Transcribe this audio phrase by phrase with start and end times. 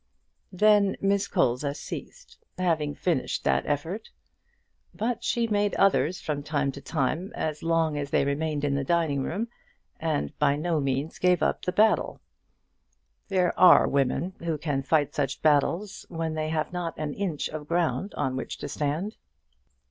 [0.51, 4.09] Then Miss Colza ceased, having finished that effort.
[4.95, 8.83] But she made others from time to time as long as they remained in the
[8.83, 9.47] dining room,
[9.99, 12.19] and by no means gave up the battle.
[13.27, 17.67] There are women who can fight such battles when they have not an inch of
[17.67, 19.17] ground on which to stand.